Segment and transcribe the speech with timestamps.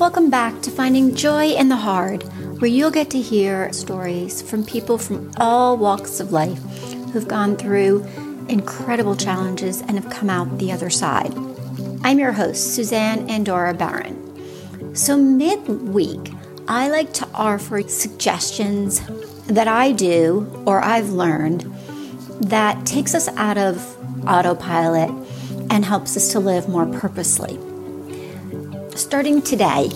[0.00, 2.22] Welcome back to Finding Joy in the Hard,
[2.58, 6.58] where you'll get to hear stories from people from all walks of life
[7.12, 8.06] who've gone through
[8.48, 11.34] incredible challenges and have come out the other side.
[12.02, 14.96] I'm your host, Suzanne Andora Barron.
[14.96, 16.32] So, midweek,
[16.66, 19.02] I like to offer suggestions
[19.48, 21.70] that I do or I've learned
[22.40, 25.10] that takes us out of autopilot
[25.68, 27.58] and helps us to live more purposely.
[28.96, 29.88] Starting today,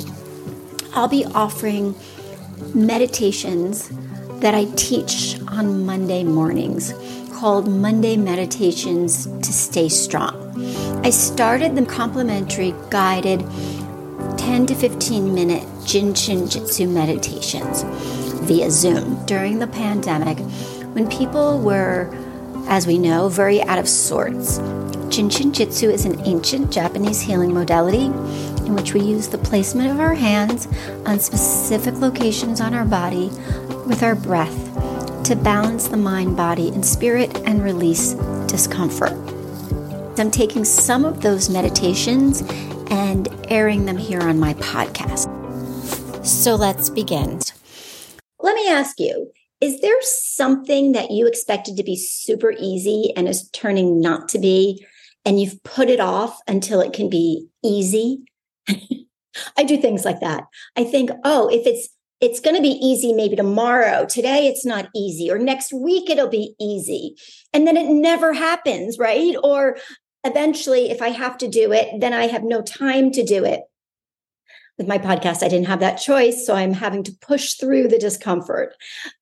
[0.94, 1.94] I'll be offering
[2.74, 3.90] meditations
[4.40, 6.94] that I teach on Monday mornings
[7.32, 10.34] called Monday Meditations to Stay Strong.
[11.04, 13.40] I started the complimentary guided
[14.38, 17.82] 10 to 15 minute Jin Shin Jyutsu meditations
[18.46, 20.38] via Zoom during the pandemic
[20.94, 22.14] when people were,
[22.68, 24.58] as we know, very out of sorts.
[25.08, 28.08] Jin Shin Jyutsu is an ancient Japanese healing modality
[28.64, 30.66] in which we use the placement of our hands
[31.06, 33.28] on specific locations on our body
[33.86, 34.54] with our breath
[35.24, 38.12] to balance the mind, body, and spirit and release
[38.46, 39.12] discomfort.
[40.18, 42.42] I'm taking some of those meditations
[42.90, 45.28] and airing them here on my podcast.
[46.24, 47.40] So let's begin.
[48.38, 53.26] Let me ask you is there something that you expected to be super easy and
[53.26, 54.84] is turning not to be,
[55.24, 58.24] and you've put it off until it can be easy?
[59.56, 60.44] I do things like that.
[60.76, 61.88] I think, oh, if it's
[62.20, 64.06] it's going to be easy maybe tomorrow.
[64.06, 67.16] Today it's not easy or next week it'll be easy.
[67.52, 69.34] And then it never happens, right?
[69.42, 69.76] Or
[70.24, 73.60] eventually if I have to do it, then I have no time to do it.
[74.78, 77.98] With my podcast, I didn't have that choice, so I'm having to push through the
[77.98, 78.74] discomfort.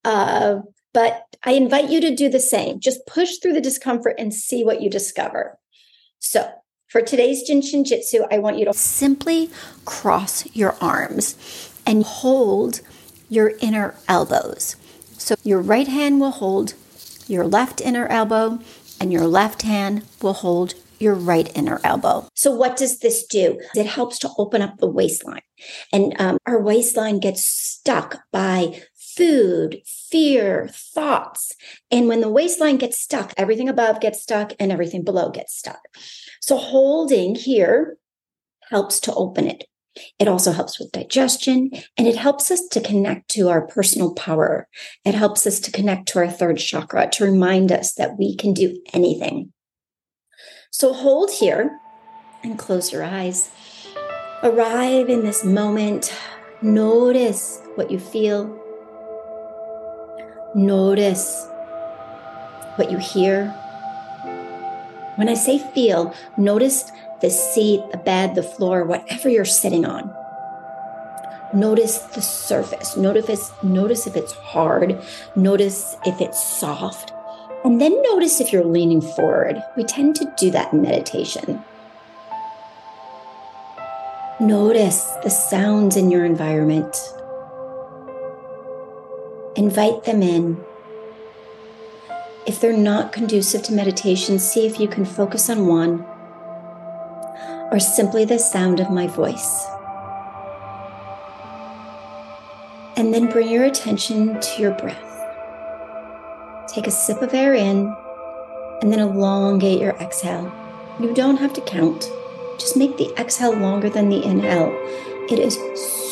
[0.05, 0.61] Uh,
[0.95, 2.81] but I invite you to do the same.
[2.81, 5.59] Just push through the discomfort and see what you discover.
[6.20, 6.48] So,
[6.93, 9.51] for today's Jin Shin Jyutsu, I want you to simply
[9.87, 12.83] cross your arms and hold
[13.31, 14.77] your inner elbows.
[15.17, 16.75] So your right hand will hold
[17.27, 18.58] your left inner elbow,
[19.01, 22.29] and your left hand will hold your right inner elbow.
[22.35, 23.59] So, what does this do?
[23.74, 25.41] It helps to open up the waistline.
[25.92, 28.83] And um, our waistline gets stuck by
[29.17, 31.52] food, fear, thoughts.
[31.90, 35.80] And when the waistline gets stuck, everything above gets stuck and everything below gets stuck.
[36.40, 37.96] So holding here
[38.70, 39.64] helps to open it.
[40.18, 44.68] It also helps with digestion and it helps us to connect to our personal power.
[45.05, 48.55] It helps us to connect to our third chakra to remind us that we can
[48.55, 49.52] do anything.
[50.70, 51.79] So hold here
[52.42, 53.50] and close your eyes.
[54.42, 56.17] Arrive in this moment.
[56.62, 58.61] Notice what you feel.
[60.55, 61.48] Notice
[62.77, 63.48] what you hear.
[65.17, 70.14] When I say feel, notice the seat, the bed, the floor, whatever you're sitting on.
[71.55, 72.96] Notice the surface.
[72.96, 75.01] Notice, notice if it's hard.
[75.36, 77.12] Notice if it's soft.
[77.64, 79.62] And then notice if you're leaning forward.
[79.77, 81.62] We tend to do that in meditation.
[84.41, 86.96] Notice the sounds in your environment.
[89.57, 90.63] Invite them in
[92.45, 96.05] if they're not conducive to meditation, see if you can focus on one
[97.70, 99.64] or simply the sound of my voice.
[102.96, 104.98] And then bring your attention to your breath.
[106.67, 107.95] Take a sip of air in
[108.83, 110.52] and then elongate your exhale.
[110.98, 112.11] You don't have to count,
[112.58, 114.73] just make the exhale longer than the inhale.
[115.30, 115.57] It is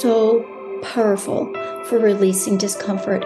[0.01, 0.45] so
[0.83, 1.53] powerful
[1.91, 3.25] for releasing discomfort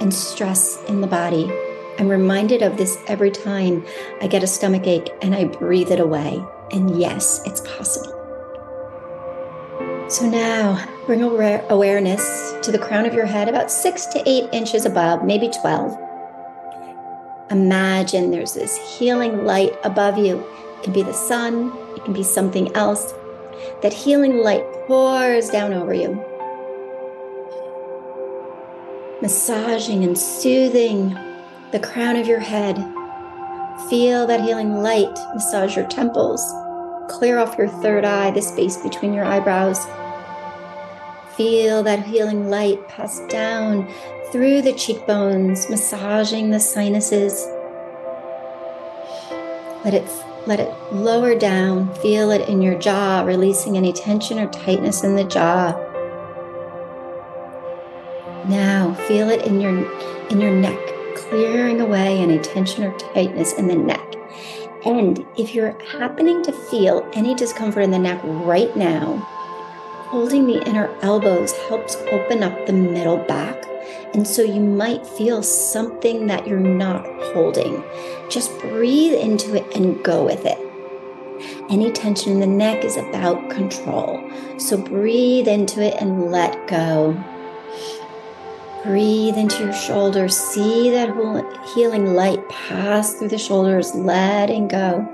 [0.00, 1.52] and stress in the body.
[1.98, 3.84] I'm reminded of this every time
[4.22, 6.40] I get a stomach ache and I breathe it away.
[6.70, 8.12] And yes, it's possible.
[10.08, 14.86] So now bring awareness to the crown of your head, about six to eight inches
[14.86, 15.98] above, maybe 12.
[17.50, 20.38] Imagine there's this healing light above you.
[20.76, 23.12] It can be the sun, it can be something else.
[23.82, 26.24] That healing light pours down over you,
[29.24, 31.16] massaging and soothing
[31.72, 32.76] the crown of your head.
[33.88, 36.44] Feel that healing light massage your temples.
[37.08, 39.86] Clear off your third eye, the space between your eyebrows.
[41.38, 43.90] Feel that healing light pass down
[44.30, 47.46] through the cheekbones, massaging the sinuses.
[49.86, 50.06] Let it
[50.46, 51.94] let it lower down.
[51.94, 55.72] Feel it in your jaw, releasing any tension or tightness in the jaw.
[59.06, 59.70] Feel it in your
[60.30, 60.78] in your neck
[61.16, 64.14] clearing away any tension or tightness in the neck.
[64.84, 69.26] And if you're happening to feel any discomfort in the neck right now,
[70.14, 73.64] Holding the inner elbows helps open up the middle back.
[74.14, 77.82] And so you might feel something that you're not holding.
[78.30, 80.56] Just breathe into it and go with it.
[81.68, 84.22] Any tension in the neck is about control.
[84.56, 87.20] So breathe into it and let go.
[88.84, 90.36] Breathe into your shoulders.
[90.36, 91.08] See that
[91.74, 95.08] healing light pass through the shoulders, letting go.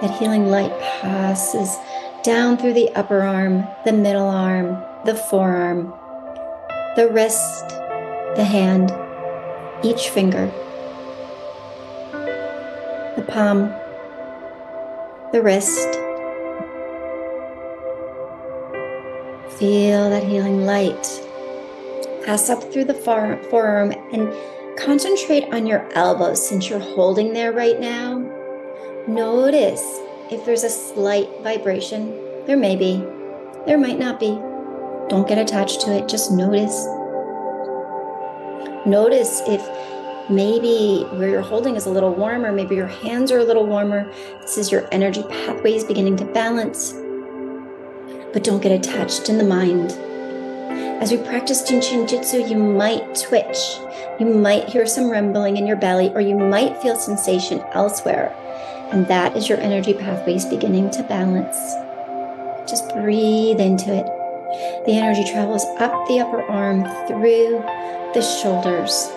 [0.00, 1.76] That healing light passes
[2.22, 5.92] down through the upper arm, the middle arm, the forearm,
[6.96, 7.68] the wrist,
[8.34, 8.90] the hand,
[9.84, 10.46] each finger,
[13.14, 13.68] the palm,
[15.32, 15.86] the wrist.
[19.58, 21.25] Feel that healing light
[22.26, 24.32] pass up through the forearm and
[24.76, 28.18] concentrate on your elbows since you're holding there right now.
[29.06, 29.82] Notice
[30.30, 32.10] if there's a slight vibration.
[32.46, 32.98] There may be,
[33.64, 34.38] there might not be.
[35.08, 36.84] Don't get attached to it, just notice.
[38.84, 39.62] Notice if
[40.28, 44.12] maybe where you're holding is a little warmer, maybe your hands are a little warmer.
[44.40, 46.92] This is your energy pathways beginning to balance.
[48.32, 49.96] But don't get attached in the mind.
[50.98, 53.78] As we practice Jin Shin Jyutsu, you might twitch.
[54.18, 58.34] You might hear some rumbling in your belly, or you might feel sensation elsewhere.
[58.90, 61.56] And that is your energy pathways beginning to balance.
[62.68, 64.06] Just breathe into it.
[64.86, 67.62] The energy travels up the upper arm through
[68.14, 69.10] the shoulders.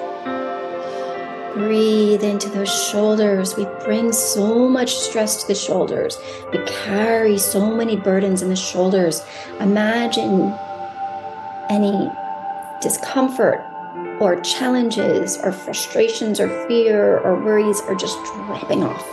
[1.53, 3.55] Breathe into those shoulders.
[3.55, 6.17] We bring so much stress to the shoulders.
[6.51, 9.23] We carry so many burdens in the shoulders.
[9.61, 10.53] Imagine
[11.69, 12.11] any
[12.81, 13.63] discomfort
[14.19, 19.07] or challenges or frustrations or fear or worries are just dropping off,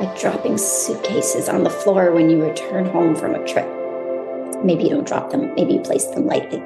[0.00, 3.68] like dropping suitcases on the floor when you return home from a trip.
[4.64, 6.62] Maybe you don't drop them, maybe you place them lightly.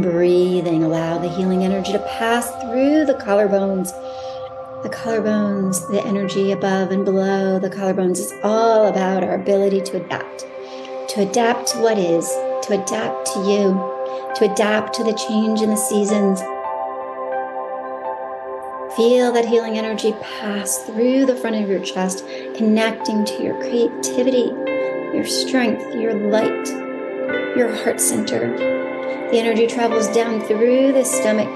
[0.00, 3.92] Breathing, allow the healing energy to pass through the collarbones.
[4.82, 10.04] The collarbones, the energy above and below the collarbones is all about our ability to
[10.04, 10.40] adapt,
[11.10, 12.26] to adapt to what is,
[12.66, 14.01] to adapt to you,
[14.36, 16.40] to adapt to the change in the seasons.
[18.96, 24.52] Feel that healing energy pass through the front of your chest, connecting to your creativity,
[25.16, 26.68] your strength, your light,
[27.56, 28.56] your heart center.
[29.30, 31.48] The energy travels down through the stomach,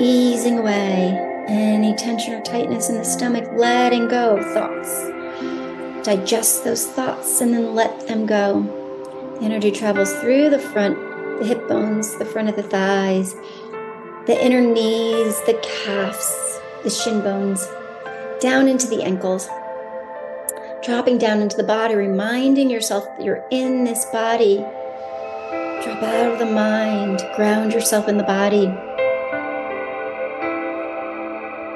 [0.00, 1.16] easing away
[1.48, 6.04] any tension or tightness in the stomach, letting go of thoughts.
[6.04, 8.81] Digest those thoughts and then let them go.
[9.42, 10.96] Energy travels through the front,
[11.40, 13.34] the hip bones, the front of the thighs,
[14.26, 17.66] the inner knees, the calves, the shin bones,
[18.38, 19.48] down into the ankles,
[20.84, 24.58] dropping down into the body, reminding yourself that you're in this body.
[25.82, 28.66] Drop out of the mind, ground yourself in the body.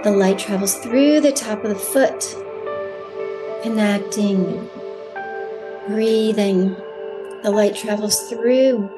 [0.04, 2.36] The light travels through the top of the foot,
[3.64, 4.70] connecting,
[5.88, 6.76] breathing,
[7.46, 8.90] the light travels through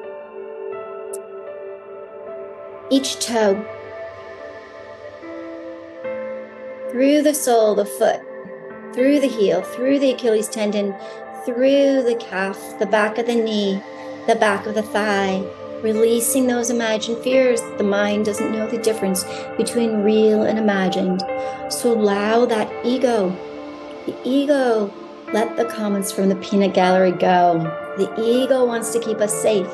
[2.89, 3.53] each toe,
[6.89, 8.19] through the sole, the foot,
[8.95, 10.95] through the heel, through the Achilles tendon,
[11.45, 13.79] through the calf, the back of the knee,
[14.25, 15.45] the back of the thigh,
[15.83, 17.61] releasing those imagined fears.
[17.77, 19.25] The mind doesn't know the difference
[19.57, 21.21] between real and imagined.
[21.71, 23.29] So allow that ego,
[24.07, 24.91] the ego,
[25.33, 27.85] let the comments from the peanut gallery go.
[27.99, 29.67] The ego wants to keep us safe,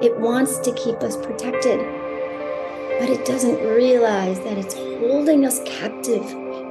[0.00, 1.78] it wants to keep us protected,
[2.98, 6.24] but it doesn't realize that it's holding us captive.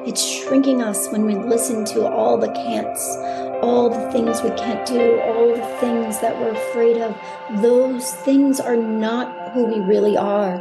[0.07, 3.15] It's shrinking us when we listen to all the can'ts,
[3.61, 7.15] all the things we can't do, all the things that we're afraid of.
[7.61, 10.57] Those things are not who we really are.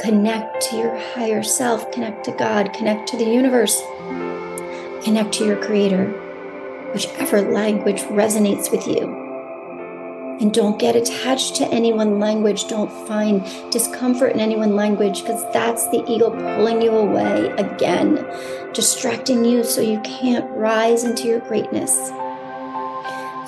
[0.00, 3.78] Connect to your higher self, connect to God, connect to the universe,
[5.04, 6.27] connect to your creator
[6.92, 9.28] whichever language resonates with you.
[10.40, 12.68] And don't get attached to any one language.
[12.68, 13.42] Don't find
[13.72, 18.24] discomfort in any one language because that's the ego pulling you away again,
[18.72, 22.10] distracting you so you can't rise into your greatness.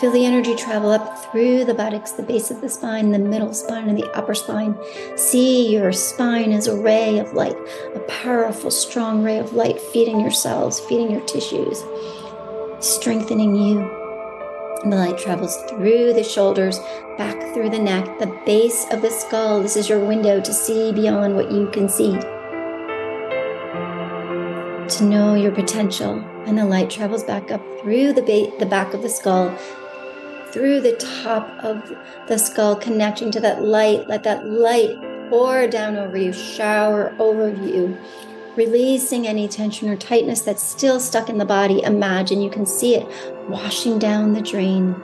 [0.01, 3.53] Feel the energy travel up through the buttocks, the base of the spine, the middle
[3.53, 4.75] spine, and the upper spine.
[5.17, 7.57] See your spine as a ray of light,
[7.95, 11.85] a powerful, strong ray of light feeding your cells, feeding your tissues
[12.81, 13.81] strengthening you.
[14.83, 16.79] And the light travels through the shoulders,
[17.19, 19.63] back through the neck, the base of the skull.
[19.63, 22.13] This is your window to see beyond what you can see.
[24.97, 26.25] To know your potential.
[26.47, 29.55] And the light travels back up through the, ba- the back of the skull,
[30.47, 31.97] through the top of
[32.27, 34.09] the skull, connecting to that light.
[34.09, 34.97] Let that light
[35.29, 37.97] pour down over you, shower over you,
[38.57, 41.83] releasing any tension or tightness that's still stuck in the body.
[41.83, 43.07] Imagine you can see it
[43.49, 44.95] washing down the drain.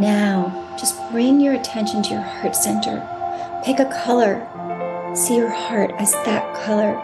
[0.00, 3.06] Now, just bring your attention to your heart center.
[3.64, 4.48] Pick a color.
[5.14, 7.00] See your heart as that color.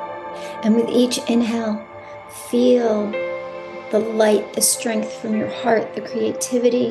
[0.63, 1.87] And with each inhale,
[2.51, 3.11] feel
[3.91, 6.91] the light, the strength from your heart, the creativity,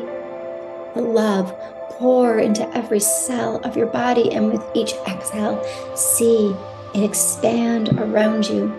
[0.95, 1.53] the love
[1.91, 4.31] pour into every cell of your body.
[4.31, 5.63] And with each exhale,
[5.95, 6.55] see
[6.93, 8.73] it expand around you,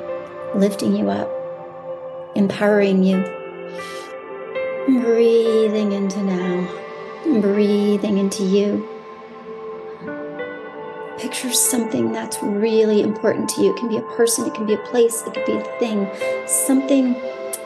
[0.55, 1.31] lifting you up,
[2.35, 3.23] empowering you.
[4.87, 6.69] Breathing into now,
[7.41, 8.89] breathing into you.
[11.19, 13.75] Picture something that's really important to you.
[13.75, 16.09] It can be a person, it can be a place, it could be a thing,
[16.47, 17.13] something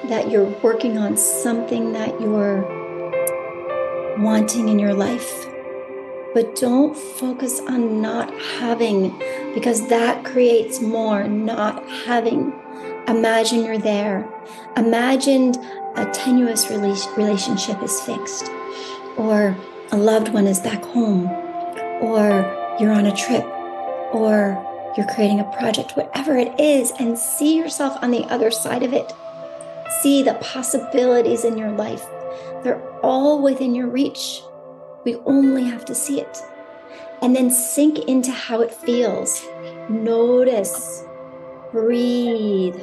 [0.09, 2.63] that you're working on, something that you're
[4.19, 5.47] wanting in your life.
[6.35, 9.11] But don't focus on not having
[9.55, 12.53] because that creates more not having.
[13.09, 14.29] Imagine you're there.
[14.77, 15.57] Imagined
[15.97, 18.51] a tenuous relationship is fixed,
[19.17, 19.57] or
[19.91, 21.29] a loved one is back home,
[22.01, 23.45] or you're on a trip,
[24.13, 24.59] or
[24.97, 28.93] you're creating a project, whatever it is, and see yourself on the other side of
[28.93, 29.13] it.
[30.01, 32.07] See the possibilities in your life.
[32.63, 34.43] They're all within your reach.
[35.05, 36.43] We only have to see it.
[37.23, 39.47] And then sink into how it feels.
[39.89, 41.05] Notice,
[41.71, 42.77] breathe.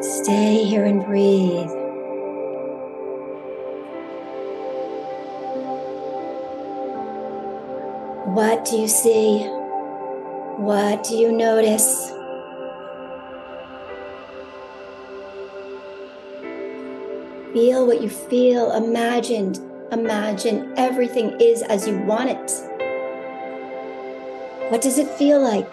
[0.00, 1.70] Stay here and breathe.
[8.34, 9.40] What do you see?
[10.58, 12.12] What do you notice?
[17.58, 19.58] Feel what you feel, imagined.
[19.90, 22.52] Imagine everything is as you want it.
[24.70, 25.68] What does it feel like?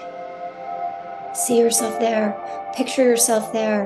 [1.35, 2.33] See yourself there,
[2.75, 3.85] picture yourself there.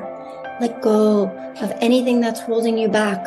[0.61, 1.25] Let go
[1.59, 3.21] of anything that's holding you back.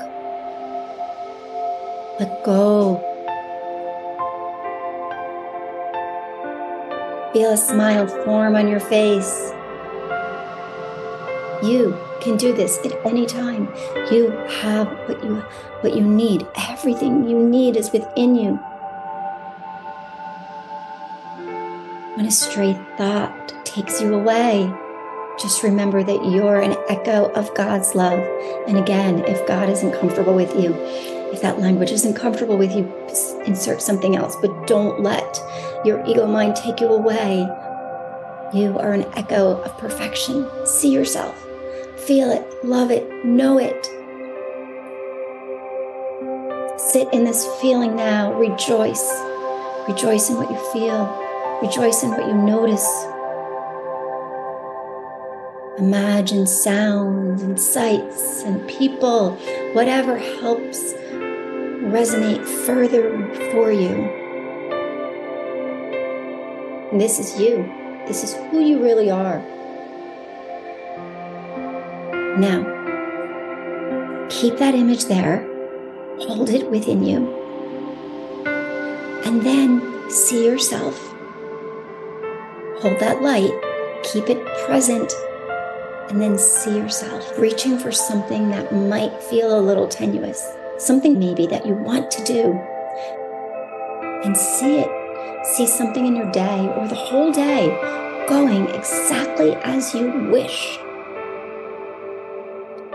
[2.19, 2.97] Let go.
[7.35, 9.53] Feel a smile form on your face.
[11.63, 13.69] You can do this at any time.
[14.11, 14.31] You
[14.63, 15.37] have what you
[15.81, 16.47] what you need.
[16.69, 18.55] Everything you need is within you.
[22.17, 24.73] When a stray thought takes you away,
[25.41, 28.21] just remember that you're an echo of God's love.
[28.69, 30.75] And again, if God isn't comfortable with you,
[31.33, 32.93] if that language isn't comfortable with you,
[33.47, 35.41] insert something else, but don't let
[35.85, 37.49] your ego mind take you away.
[38.53, 40.47] You are an echo of perfection.
[40.67, 41.52] See yourself.
[42.07, 43.87] Feel it, love it, know it.
[46.81, 48.33] Sit in this feeling now.
[48.33, 49.09] Rejoice.
[49.87, 51.07] Rejoice in what you feel.
[51.63, 52.87] Rejoice in what you notice.
[55.79, 59.37] Imagine sounds and sights and people,
[59.73, 60.93] whatever helps
[61.85, 63.95] resonate further for you.
[66.91, 67.73] And this is you.
[68.09, 69.43] This is who you really are.
[72.39, 72.65] Now,
[74.31, 75.47] keep that image there,
[76.19, 77.29] hold it within you,
[79.27, 80.99] and then see yourself.
[82.81, 83.53] Hold that light,
[84.03, 85.13] keep it present,
[86.09, 90.43] and then see yourself reaching for something that might feel a little tenuous,
[90.79, 92.59] something maybe that you want to do.
[94.25, 95.47] And see it.
[95.55, 97.69] See something in your day or the whole day
[98.29, 100.79] going exactly as you wish.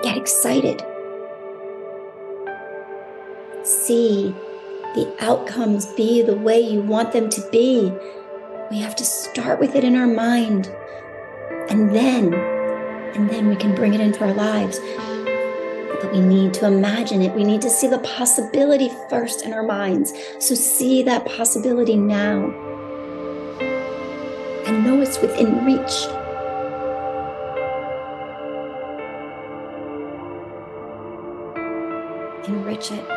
[0.08, 0.82] Get excited.
[3.66, 4.34] See
[4.96, 7.92] the outcomes be the way you want them to be.
[8.72, 10.74] We have to start with it in our mind.
[11.70, 14.80] And then, and then we can bring it into our lives.
[16.00, 17.36] But we need to imagine it.
[17.36, 20.14] We need to see the possibility first in our minds.
[20.40, 22.46] So see that possibility now.
[24.66, 26.08] And know it's within reach.
[32.86, 33.08] It.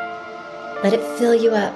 [0.83, 1.75] Let it fill you up.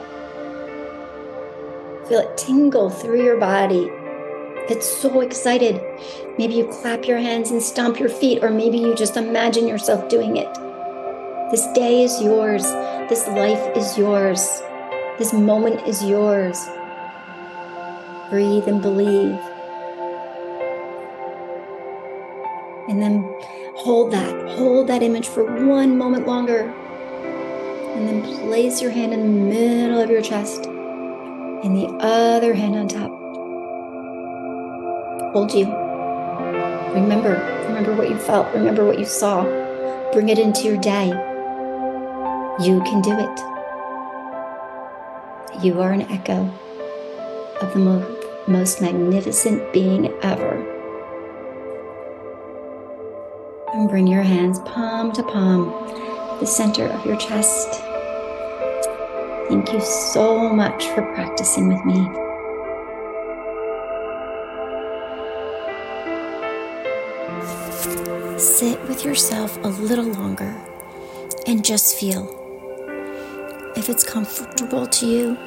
[2.08, 3.90] Feel it tingle through your body.
[4.68, 5.80] Get so excited.
[6.38, 10.08] Maybe you clap your hands and stomp your feet, or maybe you just imagine yourself
[10.08, 10.48] doing it.
[11.50, 12.62] This day is yours.
[13.08, 14.62] This life is yours.
[15.18, 16.58] This moment is yours.
[18.30, 19.38] Breathe and believe.
[22.88, 23.22] And then
[23.76, 26.74] hold that, hold that image for one moment longer.
[27.94, 32.76] And then place your hand in the middle of your chest and the other hand
[32.76, 33.10] on top.
[35.32, 35.66] Hold you.
[36.92, 37.34] Remember,
[37.68, 39.44] remember what you felt, remember what you saw.
[40.12, 41.08] Bring it into your day.
[42.60, 43.40] You can do it.
[45.64, 46.52] You are an echo
[47.60, 50.54] of the mo- most magnificent being ever.
[53.72, 55.70] And bring your hands palm to palm,
[56.40, 57.83] the center of your chest.
[59.48, 62.08] Thank you so much for practicing with me.
[68.38, 70.54] Sit with yourself a little longer
[71.46, 72.26] and just feel.
[73.76, 75.38] If it's comfortable to you,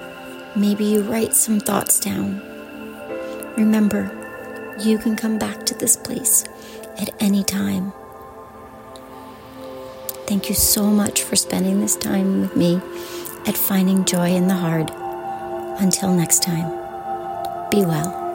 [0.55, 2.41] maybe you write some thoughts down.
[3.57, 4.11] Remember,
[4.79, 6.45] you can come back to this place
[6.99, 7.93] at any time.
[10.27, 12.79] Thank you so much for spending this time with me
[13.47, 14.91] at Finding Joy in the Hard.
[15.79, 16.69] Until next time,
[17.71, 18.26] be well.